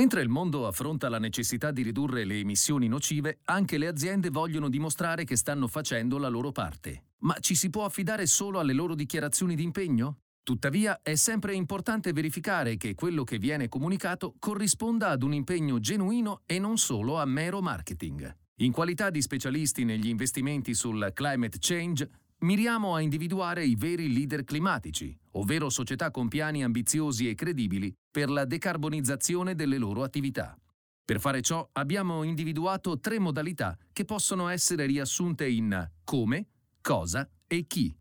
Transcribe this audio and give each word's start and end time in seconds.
Mentre 0.00 0.22
il 0.22 0.30
mondo 0.30 0.66
affronta 0.66 1.10
la 1.10 1.18
necessità 1.18 1.70
di 1.72 1.82
ridurre 1.82 2.24
le 2.24 2.38
emissioni 2.38 2.88
nocive, 2.88 3.40
anche 3.44 3.76
le 3.76 3.86
aziende 3.86 4.30
vogliono 4.30 4.70
dimostrare 4.70 5.24
che 5.24 5.36
stanno 5.36 5.66
facendo 5.66 6.16
la 6.16 6.28
loro 6.28 6.52
parte. 6.52 7.08
Ma 7.18 7.36
ci 7.38 7.54
si 7.54 7.68
può 7.68 7.84
affidare 7.84 8.24
solo 8.24 8.60
alle 8.60 8.72
loro 8.72 8.94
dichiarazioni 8.94 9.54
di 9.54 9.62
impegno? 9.62 10.20
Tuttavia 10.42 11.00
è 11.02 11.16
sempre 11.16 11.52
importante 11.52 12.14
verificare 12.14 12.78
che 12.78 12.94
quello 12.94 13.24
che 13.24 13.36
viene 13.36 13.68
comunicato 13.68 14.36
corrisponda 14.38 15.10
ad 15.10 15.22
un 15.22 15.34
impegno 15.34 15.78
genuino 15.80 16.40
e 16.46 16.58
non 16.58 16.78
solo 16.78 17.20
a 17.20 17.26
mero 17.26 17.60
marketing. 17.60 18.34
In 18.60 18.72
qualità 18.72 19.10
di 19.10 19.20
specialisti 19.20 19.84
negli 19.84 20.08
investimenti 20.08 20.72
sul 20.72 21.10
climate 21.12 21.58
change, 21.60 22.08
miriamo 22.40 22.94
a 22.94 23.00
individuare 23.00 23.64
i 23.64 23.74
veri 23.74 24.12
leader 24.12 24.44
climatici, 24.44 25.16
ovvero 25.32 25.68
società 25.68 26.10
con 26.10 26.28
piani 26.28 26.62
ambiziosi 26.62 27.28
e 27.28 27.34
credibili 27.34 27.92
per 28.10 28.30
la 28.30 28.44
decarbonizzazione 28.44 29.54
delle 29.54 29.78
loro 29.78 30.02
attività. 30.02 30.56
Per 31.04 31.20
fare 31.20 31.40
ciò 31.42 31.68
abbiamo 31.72 32.22
individuato 32.22 33.00
tre 33.00 33.18
modalità 33.18 33.76
che 33.92 34.04
possono 34.04 34.48
essere 34.48 34.86
riassunte 34.86 35.48
in 35.48 35.88
come, 36.04 36.48
cosa 36.80 37.28
e 37.46 37.66
chi. 37.66 37.94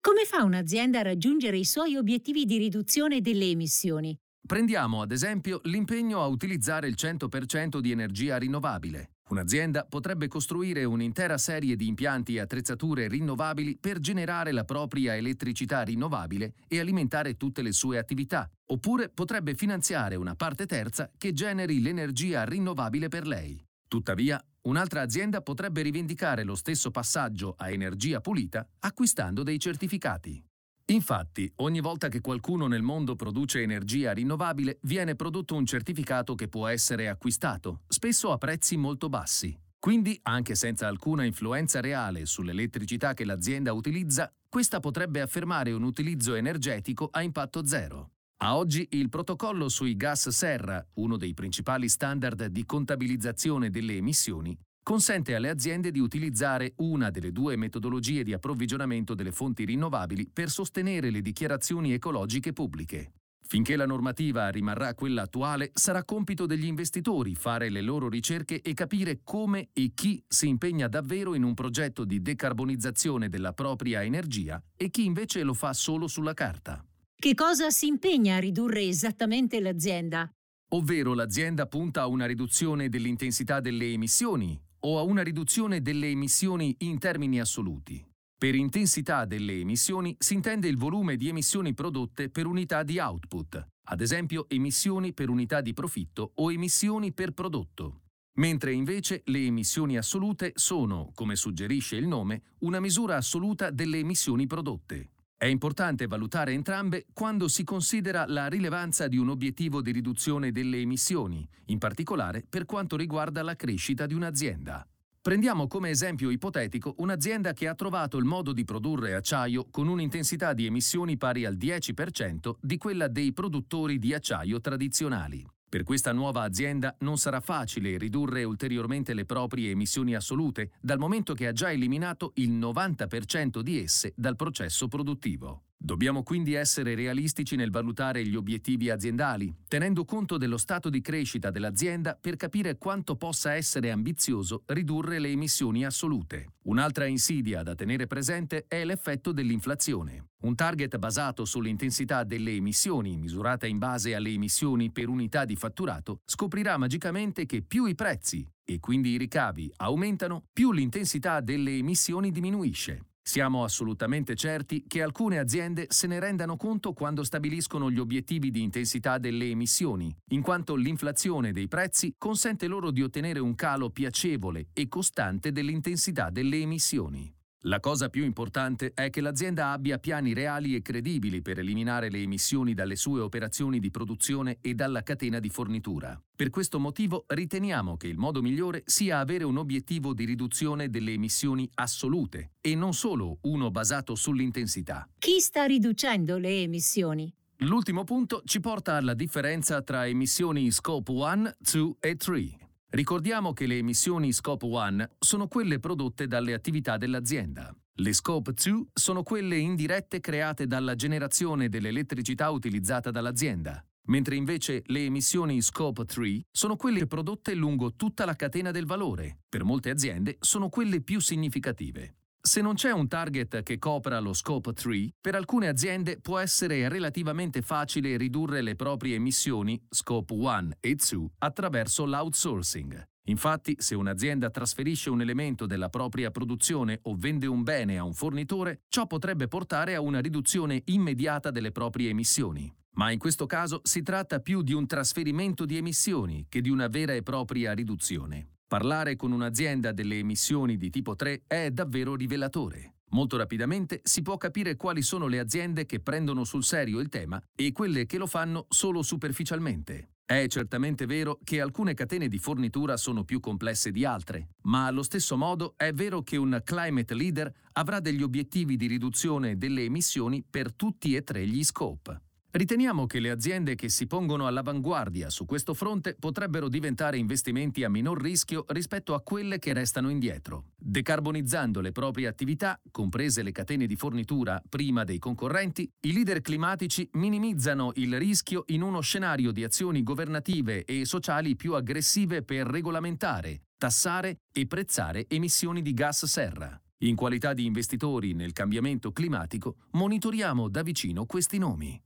Come 0.00 0.24
fa 0.24 0.44
un'azienda 0.44 1.00
a 1.00 1.02
raggiungere 1.02 1.58
i 1.58 1.64
suoi 1.64 1.96
obiettivi 1.96 2.44
di 2.44 2.58
riduzione 2.58 3.20
delle 3.20 3.46
emissioni? 3.46 4.18
Prendiamo 4.46 5.02
ad 5.02 5.12
esempio 5.12 5.60
l'impegno 5.64 6.22
a 6.22 6.26
utilizzare 6.26 6.88
il 6.88 6.96
100% 6.98 7.78
di 7.78 7.92
energia 7.92 8.36
rinnovabile. 8.36 9.12
Un'azienda 9.30 9.86
potrebbe 9.88 10.26
costruire 10.26 10.82
un'intera 10.82 11.38
serie 11.38 11.76
di 11.76 11.86
impianti 11.86 12.34
e 12.34 12.40
attrezzature 12.40 13.06
rinnovabili 13.06 13.78
per 13.78 14.00
generare 14.00 14.50
la 14.50 14.64
propria 14.64 15.14
elettricità 15.14 15.82
rinnovabile 15.82 16.54
e 16.66 16.80
alimentare 16.80 17.36
tutte 17.36 17.62
le 17.62 17.70
sue 17.70 17.98
attività, 17.98 18.50
oppure 18.72 19.08
potrebbe 19.08 19.54
finanziare 19.54 20.16
una 20.16 20.34
parte 20.34 20.66
terza 20.66 21.08
che 21.16 21.32
generi 21.32 21.80
l'energia 21.80 22.44
rinnovabile 22.44 23.06
per 23.06 23.28
lei. 23.28 23.64
Tuttavia, 23.86 24.44
un'altra 24.62 25.02
azienda 25.02 25.42
potrebbe 25.42 25.82
rivendicare 25.82 26.42
lo 26.42 26.56
stesso 26.56 26.90
passaggio 26.90 27.54
a 27.56 27.70
energia 27.70 28.20
pulita 28.20 28.66
acquistando 28.80 29.44
dei 29.44 29.60
certificati. 29.60 30.44
Infatti, 30.90 31.50
ogni 31.56 31.80
volta 31.80 32.08
che 32.08 32.20
qualcuno 32.20 32.66
nel 32.66 32.82
mondo 32.82 33.14
produce 33.14 33.62
energia 33.62 34.12
rinnovabile, 34.12 34.78
viene 34.82 35.14
prodotto 35.14 35.54
un 35.54 35.64
certificato 35.64 36.34
che 36.34 36.48
può 36.48 36.66
essere 36.66 37.08
acquistato, 37.08 37.82
spesso 37.86 38.32
a 38.32 38.38
prezzi 38.38 38.76
molto 38.76 39.08
bassi. 39.08 39.56
Quindi, 39.78 40.18
anche 40.24 40.56
senza 40.56 40.88
alcuna 40.88 41.24
influenza 41.24 41.80
reale 41.80 42.26
sull'elettricità 42.26 43.14
che 43.14 43.24
l'azienda 43.24 43.72
utilizza, 43.72 44.32
questa 44.48 44.80
potrebbe 44.80 45.20
affermare 45.20 45.70
un 45.70 45.84
utilizzo 45.84 46.34
energetico 46.34 47.08
a 47.12 47.22
impatto 47.22 47.64
zero. 47.64 48.10
A 48.42 48.56
oggi 48.56 48.88
il 48.90 49.10
protocollo 49.10 49.68
sui 49.68 49.96
gas 49.96 50.28
serra, 50.30 50.84
uno 50.94 51.16
dei 51.16 51.34
principali 51.34 51.88
standard 51.88 52.46
di 52.46 52.64
contabilizzazione 52.64 53.70
delle 53.70 53.94
emissioni, 53.94 54.58
consente 54.82 55.34
alle 55.34 55.48
aziende 55.48 55.90
di 55.90 55.98
utilizzare 55.98 56.72
una 56.76 57.10
delle 57.10 57.32
due 57.32 57.56
metodologie 57.56 58.22
di 58.22 58.32
approvvigionamento 58.32 59.14
delle 59.14 59.32
fonti 59.32 59.64
rinnovabili 59.64 60.28
per 60.32 60.50
sostenere 60.50 61.10
le 61.10 61.22
dichiarazioni 61.22 61.92
ecologiche 61.92 62.52
pubbliche. 62.52 63.12
Finché 63.50 63.74
la 63.74 63.84
normativa 63.84 64.48
rimarrà 64.48 64.94
quella 64.94 65.22
attuale, 65.22 65.72
sarà 65.74 66.04
compito 66.04 66.46
degli 66.46 66.66
investitori 66.66 67.34
fare 67.34 67.68
le 67.68 67.80
loro 67.80 68.08
ricerche 68.08 68.60
e 68.60 68.74
capire 68.74 69.22
come 69.24 69.70
e 69.72 69.90
chi 69.92 70.22
si 70.28 70.46
impegna 70.46 70.86
davvero 70.86 71.34
in 71.34 71.42
un 71.42 71.54
progetto 71.54 72.04
di 72.04 72.22
decarbonizzazione 72.22 73.28
della 73.28 73.52
propria 73.52 74.04
energia 74.04 74.62
e 74.76 74.88
chi 74.90 75.04
invece 75.04 75.42
lo 75.42 75.54
fa 75.54 75.72
solo 75.72 76.06
sulla 76.06 76.32
carta. 76.32 76.84
Che 77.16 77.34
cosa 77.34 77.70
si 77.70 77.88
impegna 77.88 78.36
a 78.36 78.38
ridurre 78.38 78.84
esattamente 78.84 79.60
l'azienda? 79.60 80.30
Ovvero 80.72 81.12
l'azienda 81.14 81.66
punta 81.66 82.02
a 82.02 82.06
una 82.06 82.26
riduzione 82.26 82.88
dell'intensità 82.88 83.58
delle 83.58 83.90
emissioni, 83.90 84.56
o 84.80 84.98
a 84.98 85.02
una 85.02 85.22
riduzione 85.22 85.82
delle 85.82 86.08
emissioni 86.08 86.74
in 86.80 86.98
termini 86.98 87.40
assoluti. 87.40 88.04
Per 88.38 88.54
intensità 88.54 89.26
delle 89.26 89.58
emissioni 89.58 90.16
si 90.18 90.34
intende 90.34 90.68
il 90.68 90.78
volume 90.78 91.16
di 91.16 91.28
emissioni 91.28 91.74
prodotte 91.74 92.30
per 92.30 92.46
unità 92.46 92.82
di 92.82 92.98
output, 92.98 93.66
ad 93.88 94.00
esempio 94.00 94.48
emissioni 94.48 95.12
per 95.12 95.28
unità 95.28 95.60
di 95.60 95.74
profitto 95.74 96.32
o 96.36 96.50
emissioni 96.50 97.12
per 97.12 97.32
prodotto. 97.32 98.00
Mentre 98.38 98.72
invece 98.72 99.22
le 99.26 99.44
emissioni 99.44 99.98
assolute 99.98 100.52
sono, 100.54 101.10
come 101.14 101.36
suggerisce 101.36 101.96
il 101.96 102.06
nome, 102.06 102.42
una 102.60 102.80
misura 102.80 103.16
assoluta 103.16 103.70
delle 103.70 103.98
emissioni 103.98 104.46
prodotte. 104.46 105.10
È 105.40 105.46
importante 105.46 106.06
valutare 106.06 106.52
entrambe 106.52 107.06
quando 107.14 107.48
si 107.48 107.64
considera 107.64 108.26
la 108.26 108.46
rilevanza 108.46 109.08
di 109.08 109.16
un 109.16 109.30
obiettivo 109.30 109.80
di 109.80 109.90
riduzione 109.90 110.52
delle 110.52 110.76
emissioni, 110.76 111.48
in 111.68 111.78
particolare 111.78 112.44
per 112.46 112.66
quanto 112.66 112.94
riguarda 112.94 113.42
la 113.42 113.56
crescita 113.56 114.04
di 114.04 114.12
un'azienda. 114.12 114.86
Prendiamo 115.18 115.66
come 115.66 115.88
esempio 115.88 116.28
ipotetico 116.28 116.96
un'azienda 116.98 117.54
che 117.54 117.68
ha 117.68 117.74
trovato 117.74 118.18
il 118.18 118.26
modo 118.26 118.52
di 118.52 118.64
produrre 118.64 119.14
acciaio 119.14 119.66
con 119.70 119.88
un'intensità 119.88 120.52
di 120.52 120.66
emissioni 120.66 121.16
pari 121.16 121.46
al 121.46 121.56
10% 121.56 122.56
di 122.60 122.76
quella 122.76 123.08
dei 123.08 123.32
produttori 123.32 123.98
di 123.98 124.12
acciaio 124.12 124.60
tradizionali. 124.60 125.42
Per 125.70 125.84
questa 125.84 126.10
nuova 126.10 126.42
azienda 126.42 126.96
non 127.02 127.16
sarà 127.16 127.38
facile 127.38 127.96
ridurre 127.96 128.42
ulteriormente 128.42 129.14
le 129.14 129.24
proprie 129.24 129.70
emissioni 129.70 130.16
assolute, 130.16 130.72
dal 130.80 130.98
momento 130.98 131.32
che 131.32 131.46
ha 131.46 131.52
già 131.52 131.70
eliminato 131.70 132.32
il 132.34 132.50
90% 132.50 133.60
di 133.60 133.80
esse 133.80 134.12
dal 134.16 134.34
processo 134.34 134.88
produttivo. 134.88 135.69
Dobbiamo 135.82 136.22
quindi 136.22 136.52
essere 136.52 136.94
realistici 136.94 137.56
nel 137.56 137.70
valutare 137.70 138.22
gli 138.22 138.36
obiettivi 138.36 138.90
aziendali, 138.90 139.50
tenendo 139.66 140.04
conto 140.04 140.36
dello 140.36 140.58
stato 140.58 140.90
di 140.90 141.00
crescita 141.00 141.50
dell'azienda 141.50 142.18
per 142.20 142.36
capire 142.36 142.76
quanto 142.76 143.16
possa 143.16 143.54
essere 143.54 143.90
ambizioso 143.90 144.62
ridurre 144.66 145.18
le 145.18 145.30
emissioni 145.30 145.86
assolute. 145.86 146.52
Un'altra 146.64 147.06
insidia 147.06 147.62
da 147.62 147.74
tenere 147.74 148.06
presente 148.06 148.66
è 148.68 148.84
l'effetto 148.84 149.32
dell'inflazione. 149.32 150.26
Un 150.42 150.54
target 150.54 150.98
basato 150.98 151.46
sull'intensità 151.46 152.24
delle 152.24 152.52
emissioni, 152.52 153.16
misurata 153.16 153.66
in 153.66 153.78
base 153.78 154.14
alle 154.14 154.30
emissioni 154.30 154.92
per 154.92 155.08
unità 155.08 155.46
di 155.46 155.56
fatturato, 155.56 156.20
scoprirà 156.26 156.76
magicamente 156.76 157.46
che 157.46 157.62
più 157.62 157.86
i 157.86 157.94
prezzi 157.94 158.46
e 158.62 158.80
quindi 158.80 159.12
i 159.12 159.16
ricavi 159.16 159.72
aumentano, 159.76 160.44
più 160.52 160.72
l'intensità 160.72 161.40
delle 161.40 161.74
emissioni 161.74 162.30
diminuisce. 162.30 163.06
Siamo 163.30 163.62
assolutamente 163.62 164.34
certi 164.34 164.86
che 164.88 165.02
alcune 165.02 165.38
aziende 165.38 165.86
se 165.88 166.08
ne 166.08 166.18
rendano 166.18 166.56
conto 166.56 166.92
quando 166.92 167.22
stabiliscono 167.22 167.88
gli 167.88 168.00
obiettivi 168.00 168.50
di 168.50 168.60
intensità 168.60 169.18
delle 169.18 169.48
emissioni, 169.48 170.12
in 170.30 170.42
quanto 170.42 170.74
l'inflazione 170.74 171.52
dei 171.52 171.68
prezzi 171.68 172.16
consente 172.18 172.66
loro 172.66 172.90
di 172.90 173.04
ottenere 173.04 173.38
un 173.38 173.54
calo 173.54 173.90
piacevole 173.90 174.70
e 174.72 174.88
costante 174.88 175.52
dell'intensità 175.52 176.28
delle 176.28 176.56
emissioni. 176.56 177.32
La 177.64 177.78
cosa 177.78 178.08
più 178.08 178.24
importante 178.24 178.92
è 178.94 179.10
che 179.10 179.20
l'azienda 179.20 179.72
abbia 179.72 179.98
piani 179.98 180.32
reali 180.32 180.74
e 180.74 180.80
credibili 180.80 181.42
per 181.42 181.58
eliminare 181.58 182.08
le 182.08 182.22
emissioni 182.22 182.72
dalle 182.72 182.96
sue 182.96 183.20
operazioni 183.20 183.80
di 183.80 183.90
produzione 183.90 184.56
e 184.62 184.72
dalla 184.72 185.02
catena 185.02 185.38
di 185.40 185.50
fornitura. 185.50 186.18
Per 186.34 186.48
questo 186.48 186.80
motivo 186.80 187.24
riteniamo 187.26 187.98
che 187.98 188.06
il 188.06 188.16
modo 188.16 188.40
migliore 188.40 188.82
sia 188.86 189.18
avere 189.18 189.44
un 189.44 189.58
obiettivo 189.58 190.14
di 190.14 190.24
riduzione 190.24 190.88
delle 190.88 191.12
emissioni 191.12 191.68
assolute 191.74 192.52
e 192.62 192.74
non 192.74 192.94
solo 192.94 193.40
uno 193.42 193.70
basato 193.70 194.14
sull'intensità. 194.14 195.06
Chi 195.18 195.38
sta 195.40 195.64
riducendo 195.64 196.38
le 196.38 196.62
emissioni? 196.62 197.30
L'ultimo 197.58 198.04
punto 198.04 198.40
ci 198.46 198.60
porta 198.60 198.94
alla 198.94 199.12
differenza 199.12 199.82
tra 199.82 200.06
emissioni 200.06 200.70
Scope 200.70 201.10
1, 201.12 201.56
2 201.58 201.94
e 202.00 202.16
3. 202.16 202.69
Ricordiamo 202.92 203.52
che 203.52 203.66
le 203.66 203.78
emissioni 203.78 204.32
Scope 204.32 204.66
1 204.66 205.10
sono 205.20 205.46
quelle 205.46 205.78
prodotte 205.78 206.26
dalle 206.26 206.54
attività 206.54 206.96
dell'azienda. 206.96 207.72
Le 207.94 208.12
Scope 208.12 208.52
2 208.52 208.86
sono 208.92 209.22
quelle 209.22 209.58
indirette 209.58 210.18
create 210.18 210.66
dalla 210.66 210.96
generazione 210.96 211.68
dell'elettricità 211.68 212.50
utilizzata 212.50 213.12
dall'azienda, 213.12 213.80
mentre 214.06 214.34
invece 214.34 214.82
le 214.86 215.04
emissioni 215.04 215.62
Scope 215.62 216.04
3 216.04 216.40
sono 216.50 216.74
quelle 216.74 217.06
prodotte 217.06 217.54
lungo 217.54 217.94
tutta 217.94 218.24
la 218.24 218.34
catena 218.34 218.72
del 218.72 218.86
valore. 218.86 219.38
Per 219.48 219.62
molte 219.62 219.90
aziende 219.90 220.36
sono 220.40 220.68
quelle 220.68 221.00
più 221.00 221.20
significative. 221.20 222.16
Se 222.50 222.60
non 222.60 222.74
c'è 222.74 222.90
un 222.90 223.06
target 223.06 223.62
che 223.62 223.78
copra 223.78 224.18
lo 224.18 224.32
scope 224.32 224.72
3, 224.72 225.12
per 225.20 225.36
alcune 225.36 225.68
aziende 225.68 226.18
può 226.20 226.36
essere 226.38 226.88
relativamente 226.88 227.62
facile 227.62 228.16
ridurre 228.16 228.60
le 228.60 228.74
proprie 228.74 229.14
emissioni, 229.14 229.80
scope 229.88 230.34
1 230.34 230.70
e 230.80 230.96
2, 230.96 231.28
attraverso 231.38 232.04
l'outsourcing. 232.06 233.04
Infatti, 233.26 233.76
se 233.78 233.94
un'azienda 233.94 234.50
trasferisce 234.50 235.10
un 235.10 235.20
elemento 235.20 235.64
della 235.64 235.90
propria 235.90 236.32
produzione 236.32 236.98
o 237.02 237.14
vende 237.16 237.46
un 237.46 237.62
bene 237.62 237.98
a 237.98 238.02
un 238.02 238.14
fornitore, 238.14 238.80
ciò 238.88 239.06
potrebbe 239.06 239.46
portare 239.46 239.94
a 239.94 240.00
una 240.00 240.18
riduzione 240.18 240.82
immediata 240.86 241.52
delle 241.52 241.70
proprie 241.70 242.08
emissioni. 242.08 242.68
Ma 242.94 243.12
in 243.12 243.20
questo 243.20 243.46
caso 243.46 243.78
si 243.84 244.02
tratta 244.02 244.40
più 244.40 244.62
di 244.62 244.72
un 244.72 244.88
trasferimento 244.88 245.64
di 245.64 245.76
emissioni 245.76 246.46
che 246.48 246.60
di 246.60 246.68
una 246.68 246.88
vera 246.88 247.12
e 247.12 247.22
propria 247.22 247.74
riduzione. 247.74 248.59
Parlare 248.70 249.16
con 249.16 249.32
un'azienda 249.32 249.90
delle 249.90 250.18
emissioni 250.18 250.76
di 250.76 250.90
tipo 250.90 251.16
3 251.16 251.42
è 251.48 251.72
davvero 251.72 252.14
rivelatore. 252.14 252.98
Molto 253.08 253.36
rapidamente 253.36 253.98
si 254.04 254.22
può 254.22 254.36
capire 254.36 254.76
quali 254.76 255.02
sono 255.02 255.26
le 255.26 255.40
aziende 255.40 255.86
che 255.86 255.98
prendono 255.98 256.44
sul 256.44 256.62
serio 256.62 257.00
il 257.00 257.08
tema 257.08 257.42
e 257.56 257.72
quelle 257.72 258.06
che 258.06 258.16
lo 258.16 258.28
fanno 258.28 258.66
solo 258.68 259.02
superficialmente. 259.02 260.10
È 260.24 260.46
certamente 260.46 261.06
vero 261.06 261.40
che 261.42 261.60
alcune 261.60 261.94
catene 261.94 262.28
di 262.28 262.38
fornitura 262.38 262.96
sono 262.96 263.24
più 263.24 263.40
complesse 263.40 263.90
di 263.90 264.04
altre, 264.04 264.50
ma 264.66 264.86
allo 264.86 265.02
stesso 265.02 265.36
modo 265.36 265.74
è 265.76 265.92
vero 265.92 266.22
che 266.22 266.36
un 266.36 266.60
climate 266.62 267.14
leader 267.14 267.52
avrà 267.72 267.98
degli 267.98 268.22
obiettivi 268.22 268.76
di 268.76 268.86
riduzione 268.86 269.58
delle 269.58 269.82
emissioni 269.82 270.44
per 270.48 270.72
tutti 270.72 271.16
e 271.16 271.24
tre 271.24 271.44
gli 271.44 271.64
scope. 271.64 272.20
Riteniamo 272.52 273.06
che 273.06 273.20
le 273.20 273.30
aziende 273.30 273.76
che 273.76 273.88
si 273.88 274.08
pongono 274.08 274.48
all'avanguardia 274.48 275.30
su 275.30 275.44
questo 275.44 275.72
fronte 275.72 276.16
potrebbero 276.18 276.68
diventare 276.68 277.16
investimenti 277.16 277.84
a 277.84 277.88
minor 277.88 278.20
rischio 278.20 278.64
rispetto 278.70 279.14
a 279.14 279.22
quelle 279.22 279.60
che 279.60 279.72
restano 279.72 280.08
indietro. 280.10 280.64
Decarbonizzando 280.76 281.80
le 281.80 281.92
proprie 281.92 282.26
attività, 282.26 282.80
comprese 282.90 283.44
le 283.44 283.52
catene 283.52 283.86
di 283.86 283.94
fornitura 283.94 284.60
prima 284.68 285.04
dei 285.04 285.20
concorrenti, 285.20 285.88
i 286.00 286.12
leader 286.12 286.40
climatici 286.40 287.08
minimizzano 287.12 287.92
il 287.94 288.18
rischio 288.18 288.64
in 288.66 288.82
uno 288.82 289.00
scenario 289.00 289.52
di 289.52 289.62
azioni 289.62 290.02
governative 290.02 290.84
e 290.84 291.04
sociali 291.04 291.54
più 291.54 291.74
aggressive 291.74 292.42
per 292.42 292.66
regolamentare, 292.66 293.62
tassare 293.78 294.40
e 294.52 294.66
prezzare 294.66 295.26
emissioni 295.28 295.82
di 295.82 295.94
gas 295.94 296.24
serra. 296.24 296.76
In 297.02 297.14
qualità 297.14 297.54
di 297.54 297.64
investitori 297.64 298.32
nel 298.32 298.52
cambiamento 298.52 299.12
climatico, 299.12 299.76
monitoriamo 299.92 300.68
da 300.68 300.82
vicino 300.82 301.26
questi 301.26 301.56
nomi. 301.56 301.98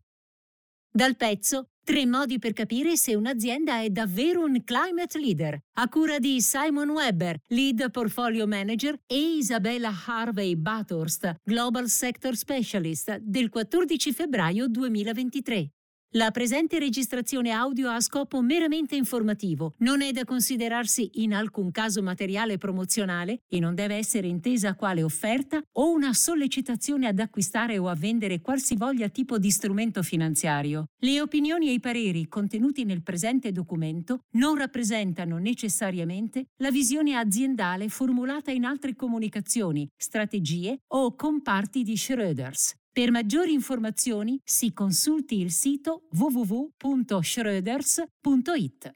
Dal 0.97 1.17
pezzo 1.17 1.71
Tre 1.85 2.07
modi 2.07 2.39
per 2.39 2.55
capire 2.55 2.97
se 2.97 3.15
un'azienda 3.15 3.83
è 3.83 3.91
davvero 3.91 4.43
un 4.43 4.63
climate 4.65 5.19
leader, 5.19 5.59
a 5.75 5.89
cura 5.89 6.19
di 6.19 6.41
Simon 6.41 6.89
Weber, 6.89 7.37
lead 7.49 7.91
portfolio 7.91 8.47
manager, 8.47 8.99
e 9.07 9.37
Isabella 9.37 9.93
Harvey 10.07 10.57
Bathurst, 10.57 11.41
global 11.43 11.89
sector 11.89 12.37
specialist, 12.37 13.19
del 13.19 13.51
14 13.51 14.13
febbraio 14.15 14.67
2023. 14.67 15.69
La 16.17 16.31
presente 16.31 16.79
registrazione 16.79 17.51
audio 17.51 17.91
ha 17.91 18.01
scopo 18.01 18.41
meramente 18.41 18.95
informativo, 18.95 19.75
non 19.79 20.01
è 20.01 20.13
da 20.13 20.25
considerarsi 20.25 21.11
in 21.15 21.35
alcun 21.35 21.73
caso 21.73 22.05
materiale 22.05 22.57
promozionale 22.57 23.41
e 23.49 23.59
non 23.59 23.75
deve 23.75 23.97
essere 23.97 24.29
intesa 24.29 24.77
quale 24.77 25.03
offerta 25.03 25.61
o 25.73 25.91
una 25.91 26.13
sollecitazione 26.13 27.09
ad 27.09 27.19
acquistare 27.19 27.79
o 27.79 27.89
a 27.89 27.97
vendere 27.97 28.41
qualsivoglia 28.41 29.09
tipo 29.09 29.39
di 29.39 29.51
strumento 29.51 30.05
finanziario. 30.05 30.85
Le 30.99 31.21
opinioni 31.21 31.71
e 31.71 31.73
i 31.73 31.81
pareri 31.81 32.29
contenuti 32.29 32.85
nel 32.85 33.03
presente 33.03 33.51
documento 33.51 34.21
non 34.37 34.57
rappresentano 34.57 35.39
necessariamente 35.39 36.45
la 36.59 36.71
visione 36.71 37.17
aziendale 37.17 37.89
formulata 37.89 38.53
in 38.53 38.63
altre 38.63 38.95
comunicazioni, 38.95 39.91
strategie 39.97 40.79
o 40.93 41.17
comparti 41.17 41.83
di 41.83 41.97
Schröders. 41.97 42.77
Per 42.95 43.11
maggiori 43.11 43.53
informazioni 43.53 44.41
si 44.45 44.73
consulti 44.73 45.41
il 45.41 45.51
sito 45.51 46.05
www.schröders.it. 46.13 48.95